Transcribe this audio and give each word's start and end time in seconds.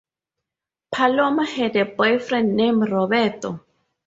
Paloma 0.91 1.45
had 1.45 1.75
a 1.75 1.85
boyfriend 1.85 2.55
named 2.55 2.89
Roberto. 2.89 3.59